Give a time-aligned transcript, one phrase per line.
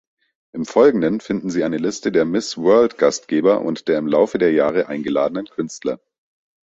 [0.55, 4.87] Im Folgenden finden Sie eine Liste der Miss World-Gastgeber und der im Laufe der Jahre
[4.87, 5.99] eingeladenen Künstler.